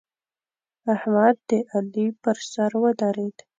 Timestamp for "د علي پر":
1.49-2.37